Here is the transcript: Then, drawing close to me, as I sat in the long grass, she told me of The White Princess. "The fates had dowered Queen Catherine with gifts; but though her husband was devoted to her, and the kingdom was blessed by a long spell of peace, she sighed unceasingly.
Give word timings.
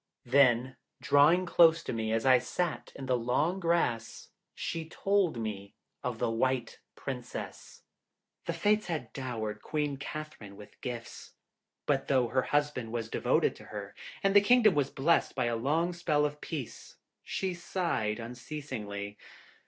Then, 0.25 0.77
drawing 0.99 1.45
close 1.45 1.83
to 1.83 1.93
me, 1.93 2.11
as 2.11 2.25
I 2.25 2.39
sat 2.39 2.91
in 2.95 3.05
the 3.05 3.15
long 3.15 3.59
grass, 3.59 4.29
she 4.55 4.89
told 4.89 5.37
me 5.37 5.75
of 6.03 6.17
The 6.17 6.31
White 6.31 6.79
Princess. 6.95 7.83
"The 8.47 8.53
fates 8.53 8.87
had 8.87 9.13
dowered 9.13 9.61
Queen 9.61 9.97
Catherine 9.97 10.55
with 10.57 10.81
gifts; 10.81 11.33
but 11.85 12.07
though 12.07 12.29
her 12.29 12.41
husband 12.41 12.91
was 12.91 13.09
devoted 13.11 13.55
to 13.57 13.65
her, 13.65 13.93
and 14.23 14.35
the 14.35 14.41
kingdom 14.41 14.73
was 14.73 14.89
blessed 14.89 15.35
by 15.35 15.45
a 15.45 15.55
long 15.55 15.93
spell 15.93 16.25
of 16.25 16.41
peace, 16.41 16.95
she 17.23 17.53
sighed 17.53 18.17
unceasingly. 18.17 19.19